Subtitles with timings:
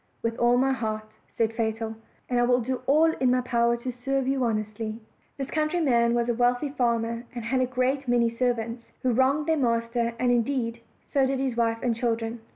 [0.23, 1.95] "With all my heart," said Fatal,
[2.27, 4.99] "and I will do all in my power to serve you honestly."
[5.37, 9.57] This countryman was a wealthy farmer, and had a great many servants, who wronged their
[9.57, 12.39] master; and, indeed, so did his wife and children.